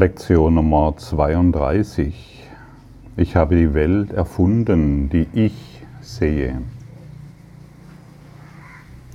[0.00, 2.44] Lektion Nummer 32.
[3.16, 6.62] Ich habe die Welt erfunden, die ich sehe.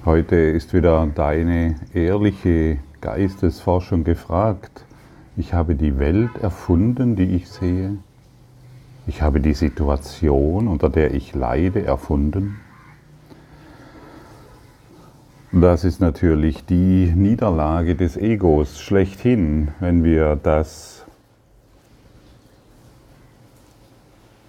[0.04, 4.84] Heute ist wieder deine ehrliche Geistesforschung gefragt.
[5.38, 8.00] Ich habe die Welt erfunden, die ich sehe.
[9.08, 12.60] Ich habe die Situation, unter der ich leide, erfunden.
[15.56, 21.06] Das ist natürlich die Niederlage des Egos schlechthin, wenn wir das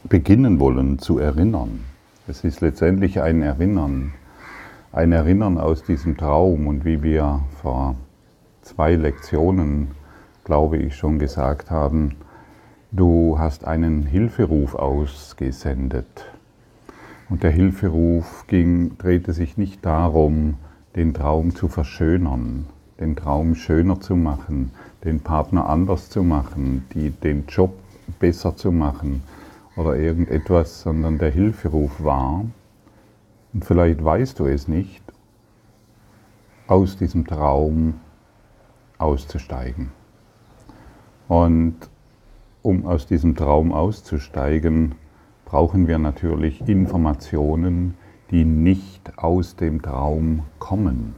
[0.05, 1.81] beginnen wollen zu erinnern.
[2.27, 4.15] Es ist letztendlich ein Erinnern,
[4.93, 7.97] ein Erinnern aus diesem Traum und wie wir vor
[8.63, 9.89] zwei Lektionen,
[10.45, 12.17] glaube ich, schon gesagt haben,
[12.93, 16.25] du hast einen Hilferuf ausgesendet.
[17.29, 20.55] Und der Hilferuf ging, drehte sich nicht darum,
[20.97, 22.67] den Traum zu verschönern,
[23.01, 24.71] den Traum schöner zu machen,
[25.03, 27.75] den Partner anders zu machen, die, den Job
[28.21, 29.23] besser zu machen
[29.77, 32.45] oder irgendetwas, sondern der Hilferuf war,
[33.53, 35.03] und vielleicht weißt du es nicht,
[36.67, 37.95] aus diesem Traum
[38.99, 39.93] auszusteigen.
[41.29, 41.77] Und
[42.63, 44.95] um aus diesem Traum auszusteigen,
[45.45, 47.95] brauchen wir natürlich Informationen,
[48.35, 51.15] die nicht aus dem Traum kommen.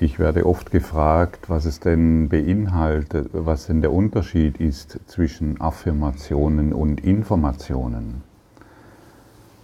[0.00, 6.72] Ich werde oft gefragt, was es denn beinhaltet, was denn der Unterschied ist zwischen Affirmationen
[6.72, 8.22] und Informationen.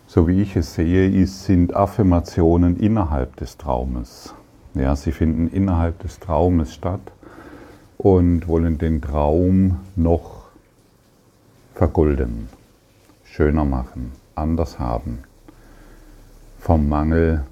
[0.06, 4.34] So wie ich es sehe, ist, sind Affirmationen innerhalb des Traumes.
[4.74, 7.12] Ja, sie finden innerhalb des Traumes statt
[7.96, 10.48] und wollen den Traum noch
[11.74, 12.50] vergolden,
[13.24, 15.20] schöner machen, anders haben
[16.64, 17.44] vom Mangel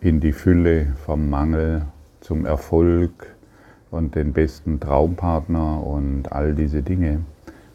[0.00, 1.82] in die Fülle, vom Mangel
[2.20, 3.32] zum Erfolg
[3.92, 7.20] und den besten Traumpartner und all diese Dinge.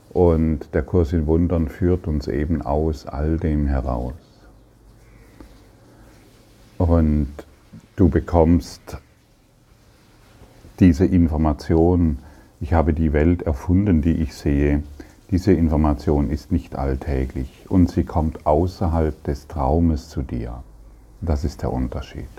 [0.10, 4.16] Und der Kurs in Wundern führt uns eben aus all dem heraus.
[6.78, 7.32] Und
[7.96, 8.98] du bekommst
[10.82, 12.20] diese Information,
[12.60, 14.84] ich habe die Welt erfunden, die ich sehe,
[15.36, 20.64] diese Information ist nicht alltäglich und sie kommt außerhalb des Traumes zu dir.
[21.20, 22.30] Das ist der Unterschied.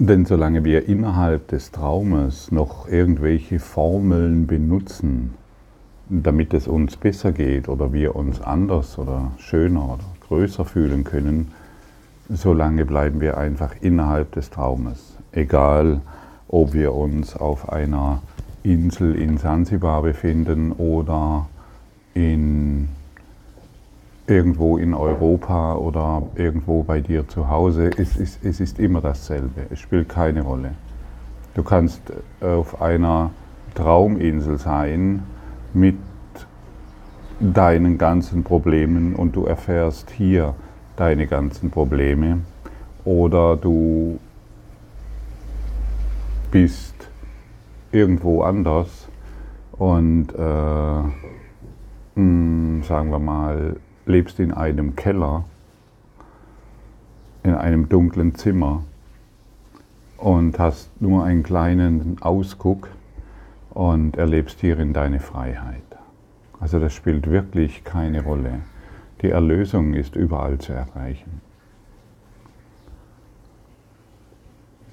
[0.00, 5.34] Denn solange wir innerhalb des Traumes noch irgendwelche Formeln benutzen,
[6.08, 11.52] damit es uns besser geht oder wir uns anders oder schöner oder größer fühlen können,
[12.28, 15.14] solange bleiben wir einfach innerhalb des Traumes.
[15.30, 16.00] Egal,
[16.48, 18.22] ob wir uns auf einer
[18.62, 21.46] Insel in Sansibar befinden oder
[22.14, 22.88] in
[24.26, 27.90] irgendwo in Europa oder irgendwo bei dir zu Hause.
[27.96, 29.66] Es ist, es ist immer dasselbe.
[29.70, 30.72] Es spielt keine Rolle.
[31.54, 32.00] Du kannst
[32.40, 33.30] auf einer
[33.74, 35.22] Trauminsel sein
[35.72, 35.96] mit
[37.38, 40.54] deinen ganzen Problemen und du erfährst hier
[40.96, 42.38] deine ganzen Probleme
[43.04, 44.18] oder du
[46.56, 47.10] bist
[47.92, 49.08] irgendwo anders
[49.72, 51.12] und äh, mh,
[52.14, 55.44] hm, sagen wir mal, lebst in einem Keller,
[57.42, 58.84] in einem dunklen Zimmer
[60.16, 62.88] und hast nur einen kleinen Ausguck
[63.74, 65.82] und erlebst hierin deine Freiheit.
[66.58, 68.60] Also das spielt wirklich keine Rolle.
[69.20, 71.42] Die Erlösung ist überall zu erreichen.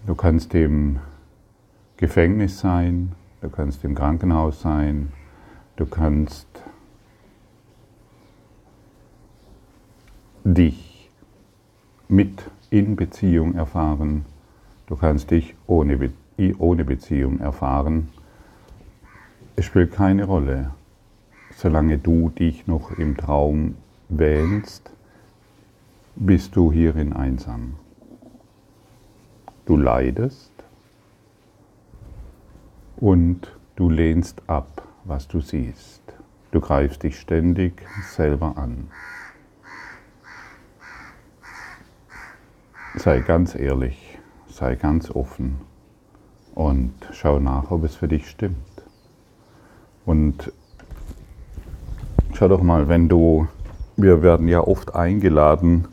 [0.05, 0.99] Du kannst dem
[2.03, 5.13] Gefängnis sein, du kannst im Krankenhaus sein,
[5.77, 6.49] du kannst
[10.43, 11.09] dich
[12.09, 14.25] mit in Beziehung erfahren,
[14.87, 16.11] du kannst dich ohne, Be
[16.57, 18.09] ohne Beziehung erfahren.
[19.55, 20.71] Es spielt keine Rolle,
[21.55, 23.75] solange du dich noch im Traum
[24.09, 24.91] wählst,
[26.17, 27.75] bist du hierin einsam.
[29.65, 30.51] Du leidest,
[33.03, 36.01] und du lehnst ab, was du siehst.
[36.51, 37.85] Du greifst dich ständig
[38.15, 38.87] selber an.
[42.95, 44.17] Sei ganz ehrlich,
[44.47, 45.59] sei ganz offen
[46.55, 48.55] und schau nach, ob es für dich stimmt.
[50.05, 50.53] Und
[52.33, 53.49] schau doch mal, wenn du,
[53.97, 55.89] wir werden ja oft eingeladen,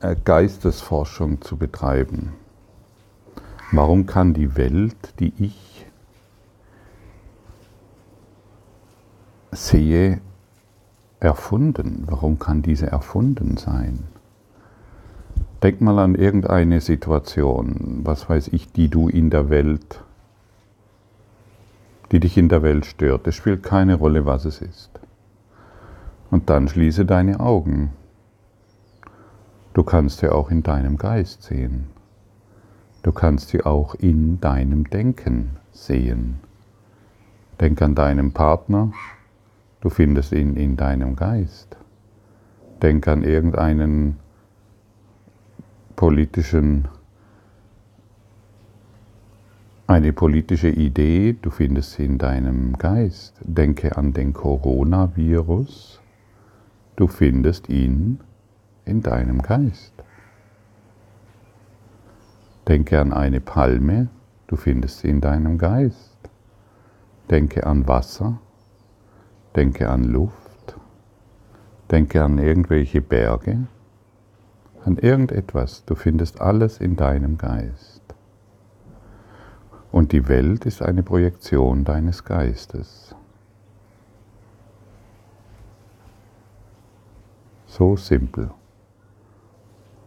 [0.00, 2.32] äh, Geistesforschung zu betreiben.
[3.72, 5.63] Warum kann die Welt, die ich
[9.54, 10.20] sehe
[11.20, 12.04] erfunden.
[12.06, 14.04] Warum kann diese erfunden sein?
[15.62, 20.02] Denk mal an irgendeine Situation, was weiß ich, die du in der Welt,
[22.12, 23.26] die dich in der Welt stört.
[23.26, 24.90] Es spielt keine Rolle, was es ist.
[26.30, 27.92] Und dann schließe deine Augen.
[29.72, 31.86] Du kannst sie auch in deinem Geist sehen.
[33.02, 36.40] Du kannst sie auch in deinem Denken sehen.
[37.60, 38.92] Denk an deinen Partner,
[39.84, 41.76] du findest ihn in deinem Geist.
[42.80, 44.16] Denk an irgendeinen
[45.94, 46.88] politischen,
[49.86, 53.34] eine politische Idee, du findest sie in deinem Geist.
[53.42, 56.00] Denke an den Coronavirus,
[56.96, 58.20] du findest ihn
[58.86, 59.92] in deinem Geist.
[62.66, 64.08] Denke an eine Palme,
[64.46, 66.16] du findest sie in deinem Geist.
[67.28, 68.40] Denke an Wasser,
[69.56, 70.76] denke an Luft,
[71.90, 73.66] denke an irgendwelche Berge,
[74.84, 75.84] an irgendetwas.
[75.84, 78.02] Du findest alles in deinem Geist.
[79.92, 83.14] Und die Welt ist eine Projektion deines Geistes.
[87.66, 88.50] So simpel,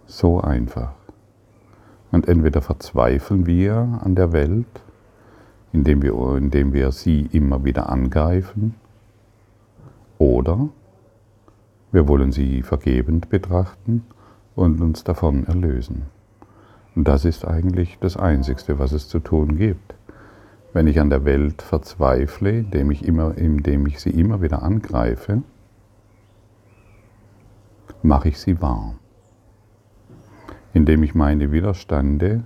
[0.05, 0.93] so einfach.
[2.11, 4.81] Und entweder verzweifeln wir an der Welt,
[5.73, 8.75] indem wir, indem wir sie immer wieder angreifen,
[10.17, 10.69] oder
[11.91, 14.05] wir wollen sie vergebend betrachten
[14.55, 16.03] und uns davon erlösen.
[16.95, 19.95] Und das ist eigentlich das Einzigste, was es zu tun gibt.
[20.73, 25.43] Wenn ich an der Welt verzweifle, indem ich, immer, indem ich sie immer wieder angreife,
[28.01, 28.95] mache ich sie wahr
[30.77, 32.43] indem ich meine Widerstände,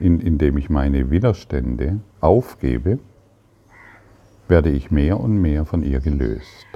[0.00, 2.98] in, indem ich meine Widerstände aufgebe,
[4.48, 6.66] werde ich mehr und mehr von ihr gelöst.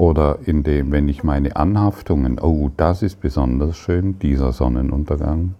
[0.00, 5.56] Oder indem, wenn ich meine Anhaftungen, oh, das ist besonders schön, dieser Sonnenuntergang,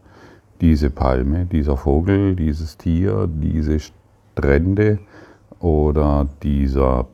[0.63, 4.99] diese Palme, dieser Vogel, dieses Tier, diese Strände
[5.59, 7.07] oder dieser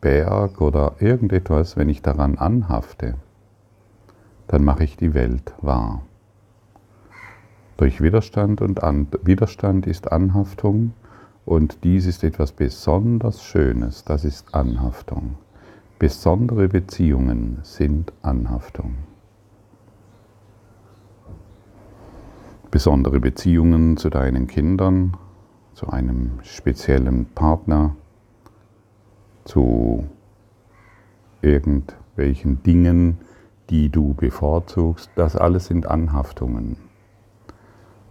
[0.00, 3.14] Berg oder irgendetwas, wenn ich daran anhafte,
[4.48, 6.02] dann mache ich die Welt wahr.
[7.76, 10.94] Durch Widerstand und An Widerstand ist Anhaftung
[11.44, 15.36] und dies ist etwas besonders Schönes, das ist Anhaftung.
[16.04, 18.96] Besondere Beziehungen sind Anhaftung.
[22.70, 25.16] Besondere Beziehungen zu deinen Kindern,
[25.72, 27.96] zu einem speziellen Partner,
[29.46, 30.04] zu
[31.40, 33.16] irgendwelchen Dingen,
[33.70, 36.76] die du bevorzugst, das alles sind Anhaftungen.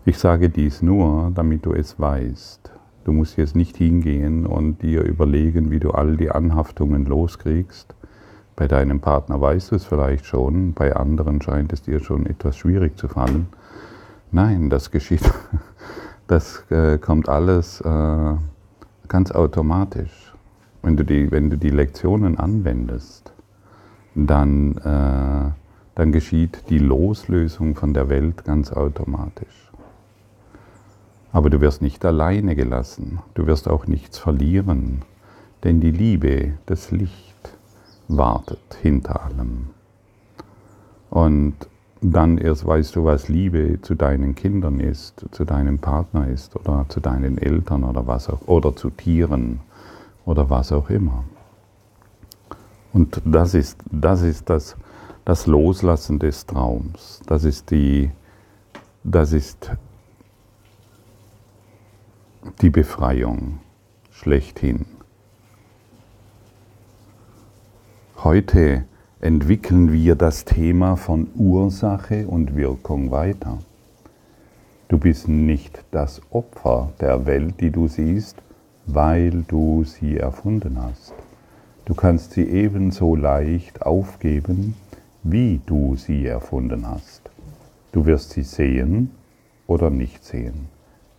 [0.04, 2.73] Ich sage dies nur, damit du es weißt.
[3.04, 7.94] Du musst jetzt nicht hingehen und dir überlegen, wie du all die Anhaftungen loskriegst.
[8.56, 12.56] Bei deinem Partner weißt du es vielleicht schon, bei anderen scheint es dir schon etwas
[12.56, 13.48] schwierig zu fallen.
[14.32, 15.30] Nein, das geschieht,
[16.28, 18.36] das äh, kommt alles äh,
[19.08, 20.34] ganz automatisch.
[20.82, 23.34] Wenn du, die, wenn du die Lektionen anwendest,
[24.16, 25.52] dann, äh,
[25.96, 29.72] dann geschieht die Loslösung von der Welt ganz automatisch.
[31.34, 35.02] Aber du wirst nicht alleine gelassen, du wirst auch nichts verlieren,
[35.64, 37.58] denn die Liebe, das Licht
[38.08, 39.70] wartet hinter allem.
[41.10, 41.56] Und
[42.02, 46.86] dann erst weißt du, was Liebe zu deinen Kindern ist, zu deinem Partner ist oder
[46.88, 49.62] zu deinen Eltern oder was auch, oder zu Tieren
[50.26, 51.24] oder was auch immer.
[52.94, 54.76] Und das ist das, ist das,
[55.26, 57.22] das Loslassen des Traums.
[57.26, 58.12] Das ist die,
[59.04, 59.72] das ist
[62.62, 63.60] die Befreiung
[64.12, 64.86] schlechthin.
[68.18, 68.86] Heute
[69.20, 73.60] entwickeln wir das Thema von Ursache und Wirkung weiter.
[74.90, 78.38] Du bist nicht das Opfer der Welt, die du siehst,
[78.86, 81.14] weil du sie erfunden hast.
[81.86, 84.76] Du kannst sie ebenso leicht aufgeben,
[85.24, 87.22] wie du sie erfunden hast.
[87.92, 89.12] Du wirst sie sehen
[89.68, 90.68] oder nicht sehen,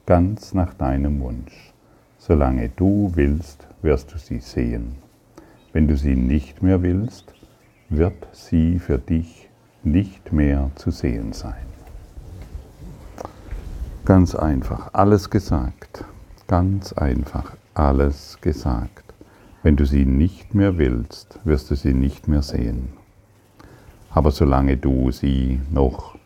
[0.06, 1.72] ganz nach deinem Wunsch.
[2.18, 4.96] Solange du willst, wirst du sie sehen.
[5.72, 7.32] Wenn du sie nicht mehr willst,
[7.88, 9.48] wird sie für dich
[9.82, 11.66] nicht mehr zu sehen sein.
[14.04, 16.04] Ganz einfach, alles gesagt.
[16.46, 19.14] Ganz einfach, alles gesagt.
[19.62, 22.90] Wenn du sie nicht mehr willst, wirst du sie nicht mehr sehen.
[24.10, 26.16] Aber solange du sie noch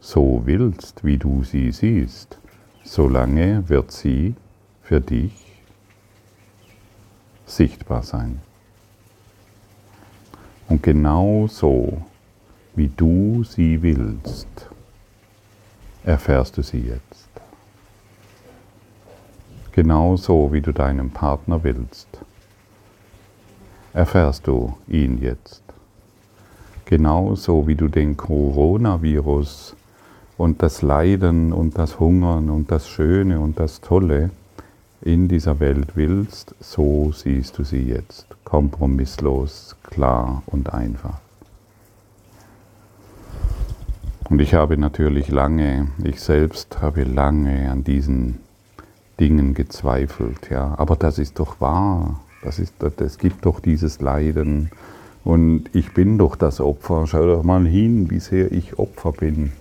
[0.00, 2.38] so willst, wie du sie siehst,
[2.86, 4.34] solange wird sie
[4.82, 5.32] für dich
[7.44, 8.40] sichtbar sein.
[10.68, 12.02] Und genau so
[12.74, 14.48] wie du sie willst,
[16.04, 17.28] erfährst du sie jetzt.
[19.72, 22.08] Genauso wie du deinen Partner willst,
[23.92, 25.62] erfährst du ihn jetzt.
[26.84, 29.74] Genauso wie du den Coronavirus
[30.38, 34.30] und das Leiden und das Hungern und das Schöne und das Tolle
[35.02, 38.26] in dieser Welt willst, so siehst du sie jetzt.
[38.44, 41.18] Kompromisslos, klar und einfach.
[44.28, 48.40] Und ich habe natürlich lange, ich selbst habe lange an diesen
[49.20, 50.74] Dingen gezweifelt, ja.
[50.78, 52.20] Aber das ist doch wahr.
[52.42, 54.70] Das ist, es gibt doch dieses Leiden.
[55.24, 57.06] Und ich bin doch das Opfer.
[57.06, 59.52] Schau doch mal hin, wie sehr ich Opfer bin.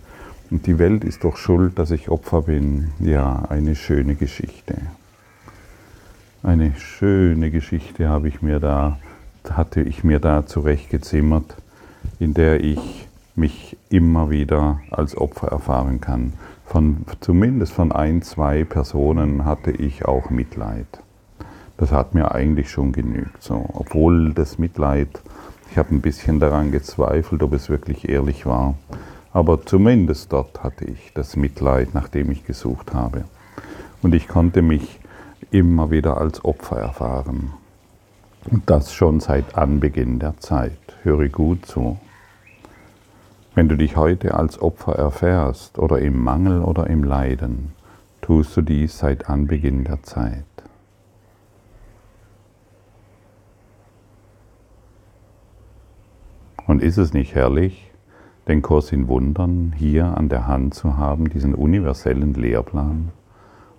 [0.52, 2.92] Und die Welt ist doch schuld, dass ich Opfer bin.
[3.00, 4.75] Ja, eine schöne Geschichte.
[6.44, 9.00] Eine schöne Geschichte habe ich mir da,
[9.50, 11.56] hatte ich mir da zurechtgezimmert,
[12.20, 16.34] in der ich mich immer wieder als Opfer erfahren kann.
[16.66, 20.88] Von, zumindest von ein, zwei Personen hatte ich auch Mitleid.
[21.78, 23.44] Das hat mir eigentlich schon genügt.
[23.44, 23.66] So.
[23.74, 25.10] Obwohl das Mitleid,
[25.72, 28.75] ich habe ein bisschen daran gezweifelt, ob es wirklich ehrlich war.
[29.36, 33.25] Aber zumindest dort hatte ich das Mitleid, nach dem ich gesucht habe.
[34.01, 35.01] Und ich konnte mich
[35.51, 37.51] immer wieder als Opfer erfahren.
[38.50, 40.80] Und das schon seit Anbeginn der Zeit.
[41.04, 42.00] Höre gut zu.
[43.56, 47.74] Wenn du dich heute als Opfer erfährst oder im Mangel oder im Leiden,
[48.22, 50.46] tust du dies seit Anbeginn der Zeit.
[56.68, 57.92] Und ist es nicht herrlich,
[58.48, 63.12] den Kurs in Wundern hier an der Hand zu haben, diesen universellen Lehrplan,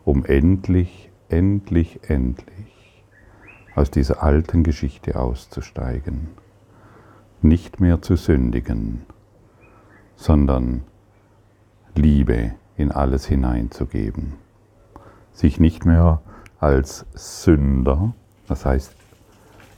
[0.04, 3.04] um endlich, endlich, endlich
[3.74, 6.28] aus dieser alten Geschichte auszusteigen,
[7.42, 9.02] nicht mehr zu sündigen,
[10.16, 10.82] sondern
[11.94, 14.34] Liebe in alles hineinzugeben.
[15.32, 16.22] Sich nicht mehr
[16.58, 18.14] als Sünder,
[18.48, 18.96] das heißt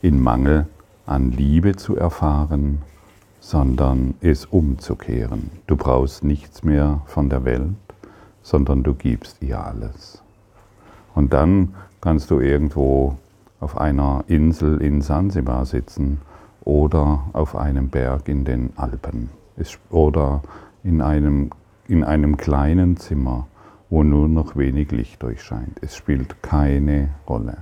[0.00, 0.66] in Mangel
[1.06, 2.82] an Liebe zu erfahren,
[3.40, 5.50] sondern es umzukehren.
[5.66, 7.76] Du brauchst nichts mehr von der Welt,
[8.42, 10.22] sondern du gibst ihr alles.
[11.14, 13.16] Und dann kannst du irgendwo
[13.60, 16.20] auf einer Insel in Sansibar sitzen
[16.62, 19.30] oder auf einem Berg in den Alpen
[19.90, 20.42] oder
[20.84, 21.50] in einem,
[21.88, 23.46] in einem kleinen Zimmer,
[23.90, 25.78] wo nur noch wenig Licht durchscheint.
[25.80, 27.58] Es spielt keine Rolle.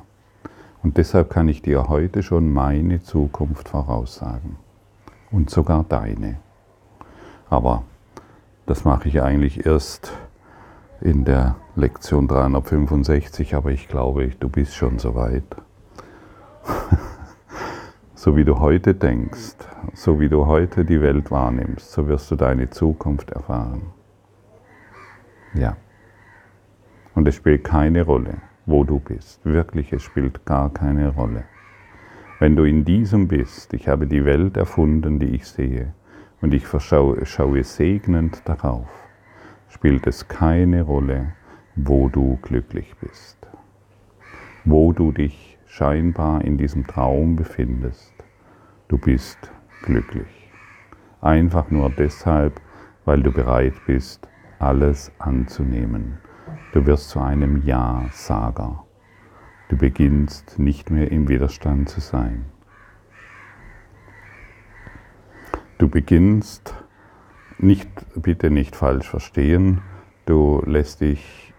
[0.83, 4.57] Und deshalb kann ich dir heute schon meine Zukunft voraussagen.
[5.31, 6.39] Und sogar deine.
[7.49, 7.85] Aber
[8.67, 10.13] das mache ich eigentlich erst
[11.01, 15.45] in der Lektion 365, aber ich glaube, du bist schon soweit.
[18.19, 19.57] So wie du heute denkst,
[19.93, 23.83] so wie du heute die Welt wahrnimmst, so wirst du deine Zukunft erfahren.
[25.53, 25.77] Ja.
[27.15, 29.45] Und es spielt keine Rolle, wo du bist.
[29.45, 31.45] Wirklich, es spielt gar keine Rolle.
[32.39, 35.95] Wenn du in diesem bist, ich habe die Welt erfunden, die ich sehe,
[36.43, 38.89] und ich schaue, segnend darauf,
[39.69, 41.33] spielt es keine Rolle,
[41.75, 43.39] wo du glücklich bist,
[44.65, 48.17] wo du dich scheinbar in diesem Traum befindest
[48.89, 49.51] du bist
[49.83, 50.51] glücklich.
[51.21, 52.61] Einfach nur deshalb,
[53.05, 54.29] weil du bereit bist,
[54.59, 56.19] alles anzunehmen.
[56.73, 58.86] Du wirst zu einem Ja-Sager.
[59.69, 62.45] Du beginnst nicht mehr im Widerstand zu sein.
[65.79, 66.75] Du beginnst
[67.59, 69.83] nicht, bitte nicht falsch verstehen,
[70.25, 71.53] du lässt dich,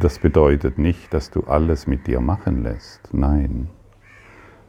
[0.00, 3.12] das bedeutet nicht, dass du alles mit dir machen lässt.
[3.12, 3.68] Nein.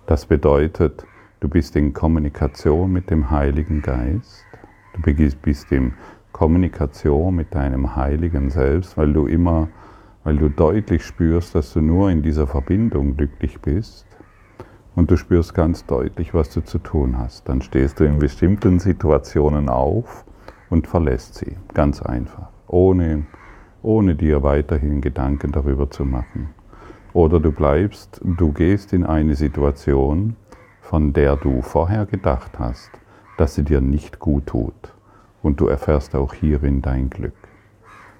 [0.06, 1.06] Das bedeutet,
[1.42, 4.44] Du bist in Kommunikation mit dem Heiligen Geist.
[4.94, 5.94] Du bist in
[6.34, 9.70] Kommunikation mit deinem heiligen Selbst, weil du immer,
[10.30, 14.06] weil du deutlich spürst, dass du nur in dieser Verbindung glücklich bist.
[14.94, 17.50] Und du spürst ganz deutlich, was du zu tun hast.
[17.50, 20.26] Dann stehst du in bestimmten Situationen auf
[20.70, 21.58] und verlässt sie.
[21.74, 22.50] Ganz einfach.
[22.68, 23.26] Ohne,
[23.82, 26.50] ohne dir weiterhin Gedanken darüber zu machen.
[27.14, 30.36] Oder du bleibst, du gehst in eine Situation,
[30.80, 32.92] von der du vorher gedacht hast,
[33.40, 34.94] dass sie dir nicht gut tut.
[35.42, 37.49] Und du erfährst auch hierin dein Glück.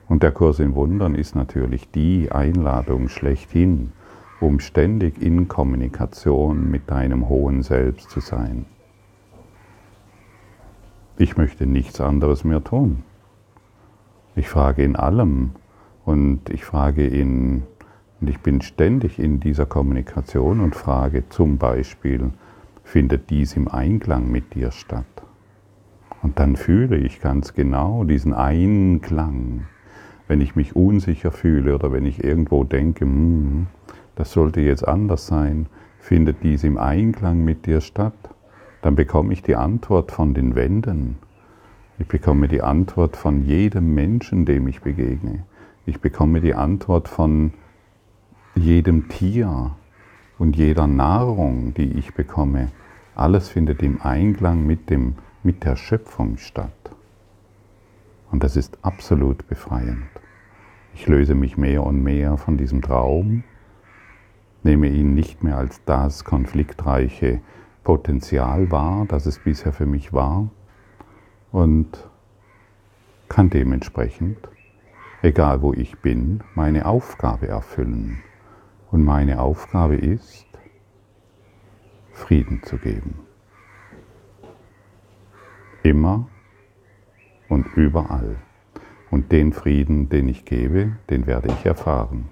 [0.10, 3.92] Und der Kurs in Wundern ist natürlich die Einladung schlechthin,
[4.42, 8.66] um ständig in Kommunikation mit deinem hohen Selbst zu sein.
[11.18, 13.04] Ich möchte nichts anderes mehr tun.
[14.36, 15.52] Ich frage in allem
[16.06, 17.64] und ich frage in,
[18.20, 22.32] und ich bin ständig in dieser Kommunikation und frage zum Beispiel,
[22.84, 25.06] findet dies im Einklang mit dir statt?
[26.24, 29.68] Und dann fühle ich ganz genau diesen einen Klang.
[30.30, 33.66] Wenn ich mich unsicher fühle oder wenn ich irgendwo denke, hm,
[34.16, 35.66] das sollte jetzt anders sein,
[36.00, 38.14] findet dies im Einklang mit dir statt,
[38.84, 41.18] dann bekomme ich die Antwort von den Wänden.
[41.98, 45.46] Ich bekomme die Antwort von jedem Menschen, dem ich begegne.
[45.88, 47.52] Ich bekomme die Antwort von
[48.54, 49.72] jedem Tier
[50.38, 52.70] und jeder Nahrung, die ich bekomme.
[53.16, 56.79] Alles findet im Einklang mit, dem, mit der Schöpfung statt.
[58.32, 60.08] Und das ist absolut befreiend.
[60.94, 63.44] Ich löse mich mehr und mehr von diesem Traum,
[64.64, 67.42] nehme ihn nicht mehr als das konfliktreiche
[67.84, 70.50] Potenzial wahr, das es bisher für mich war,
[71.52, 72.08] und
[73.30, 74.38] kann dementsprechend,
[75.22, 78.22] egal wo ich bin, meine Aufgabe erfüllen.
[78.92, 80.48] Und meine Aufgabe ist,
[82.12, 83.20] Frieden zu geben.
[85.84, 86.28] Immer
[87.50, 88.38] und überall.
[89.12, 92.30] Und den Frieden, den ich gebe, den werde ich erfahren.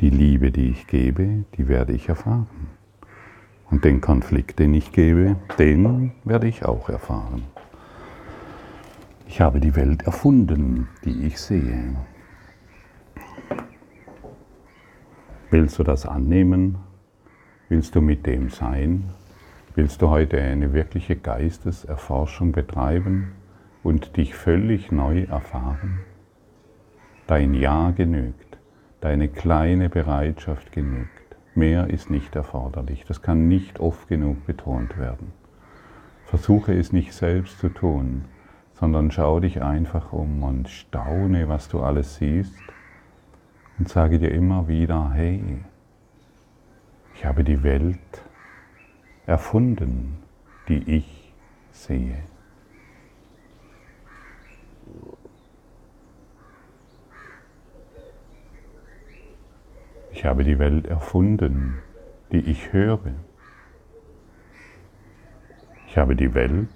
[0.00, 2.68] Die Liebe, die ich gebe, die werde ich erfahren.
[3.70, 7.42] Und den Konflikt, den ich gebe, den werde ich auch erfahren.
[9.26, 11.96] Ich habe die Welt erfunden, die ich sehe.
[15.50, 16.78] Willst du das annehmen?
[17.68, 19.10] Willst du mit dem sein?
[19.74, 23.32] Willst du heute eine wirkliche Geisteserforschung betreiben
[23.84, 26.00] und dich völlig neu erfahren?
[27.28, 28.58] Dein Ja genügt,
[29.00, 31.10] deine kleine Bereitschaft genügt.
[31.54, 33.04] Mehr ist nicht erforderlich.
[33.06, 35.32] Das kann nicht oft genug betont werden.
[36.24, 38.24] Versuche es nicht selbst zu tun,
[38.72, 42.58] sondern schau dich einfach um und staune, was du alles siehst
[43.78, 45.62] und sage dir immer wieder, hey,
[47.14, 47.98] ich habe die Welt
[49.26, 50.18] erfunden,
[50.68, 51.32] die ich
[51.70, 52.18] sehe.
[60.12, 61.78] Ich habe die Welt erfunden,
[62.32, 63.14] die ich höre.
[65.86, 66.68] Ich habe die Welt,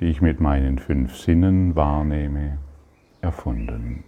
[0.00, 2.58] die ich mit meinen fünf Sinnen wahrnehme,
[3.20, 4.04] erfunden.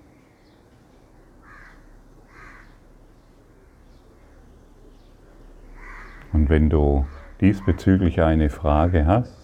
[6.33, 7.07] Und wenn du
[7.40, 9.38] diesbezüglich eine Frage hast,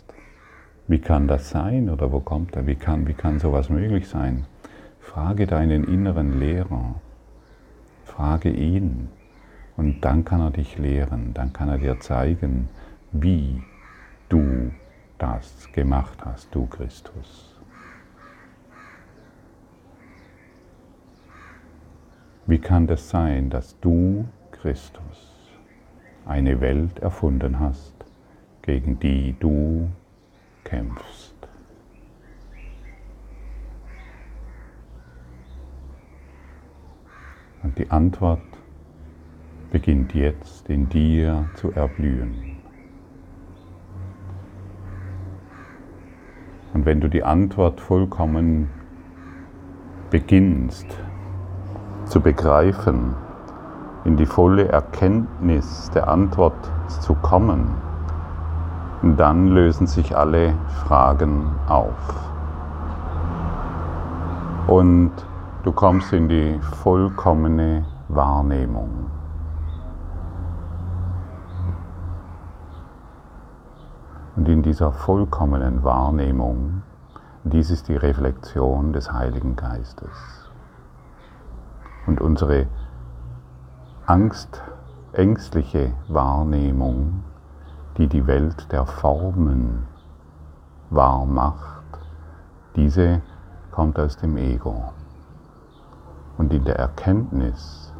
[0.86, 4.46] wie kann das sein oder wo kommt er, wie kann, wie kann sowas möglich sein,
[5.00, 6.96] frage deinen inneren Lehrer,
[8.04, 9.08] frage ihn.
[9.76, 12.68] Und dann kann er dich lehren, dann kann er dir zeigen,
[13.12, 13.62] wie
[14.28, 14.70] du
[15.18, 17.58] das gemacht hast, du Christus.
[22.46, 25.50] Wie kann das sein, dass du Christus
[26.26, 27.94] eine Welt erfunden hast,
[28.62, 29.88] gegen die du
[30.64, 31.34] kämpfst.
[37.62, 38.42] Und die Antwort
[39.70, 42.56] beginnt jetzt in dir zu erblühen.
[46.74, 48.68] Und wenn du die Antwort vollkommen
[50.10, 50.86] beginnst
[52.04, 53.14] zu begreifen,
[54.04, 57.83] in die volle Erkenntnis der Antwort zu kommen,
[59.04, 60.54] dann lösen sich alle
[60.86, 62.32] Fragen auf.
[64.66, 65.12] Und
[65.62, 69.10] du kommst in die vollkommene Wahrnehmung.
[74.36, 76.82] Und in dieser vollkommenen Wahrnehmung,
[77.44, 80.50] dies ist die Reflexion des Heiligen Geistes.
[82.06, 82.66] Und unsere
[84.06, 84.62] Angst,
[85.12, 87.22] ängstliche Wahrnehmung,
[87.96, 89.86] die die Welt der Formen
[90.90, 91.84] wahr macht,
[92.76, 93.22] diese
[93.70, 94.92] kommt aus dem Ego.
[96.36, 97.92] Und in der Erkenntnis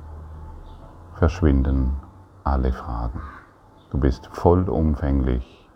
[1.15, 1.97] verschwinden
[2.43, 3.21] alle Fragen.
[3.91, 5.69] Du bist vollumfänglich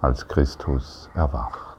[0.00, 1.76] als Christus erwacht.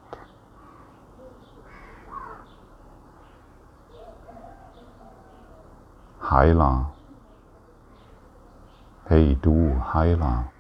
[6.30, 6.92] Heiler
[9.10, 10.52] Hey du Heiler,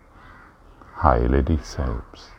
[1.01, 2.33] heile dich selbst.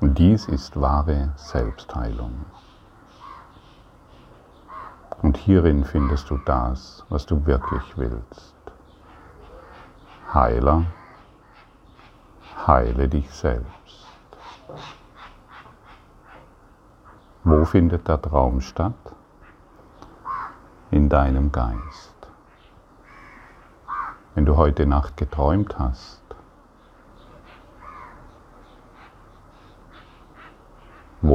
[0.00, 2.44] Dies ist wahre Selbstheilung.
[5.22, 8.54] Und hierin findest du das, was du wirklich willst.
[10.32, 10.84] Heiler,
[12.64, 14.06] heile dich selbst.
[17.42, 18.94] Wo findet der Traum statt?
[20.92, 22.07] In deinem Geist
[24.38, 26.22] wenn du heute Nacht geträumt hast,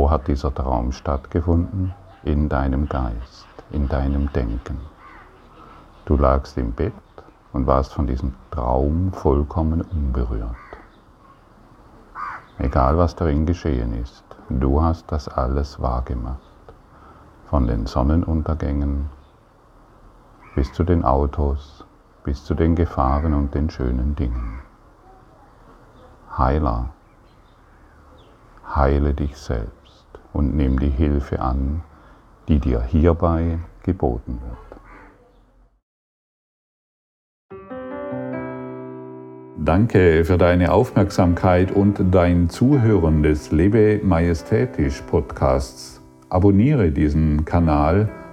[0.09, 1.93] hat dieser Traum stattgefunden?
[2.23, 4.77] In deinem Geist, in deinem Denken.
[6.05, 6.93] Du lagst im Bett
[7.51, 10.55] und warst von diesem Traum vollkommen unberührt.
[12.57, 16.39] Egal was darin geschehen ist, du hast das alles wahrgemacht.
[17.47, 19.09] Von den Sonnenuntergängen
[20.55, 21.83] bis zu den Autos,
[22.23, 24.59] bis zu den Gefahren und den schönen Dingen.
[26.37, 26.89] Heiler,
[28.75, 31.83] heile dich selbst und nimm die Hilfe an,
[32.47, 34.57] die dir hierbei geboten wird.
[39.57, 46.01] Danke für deine Aufmerksamkeit und dein Zuhören des Lebe Majestätisch Podcasts.
[46.29, 48.09] Abonniere diesen Kanal,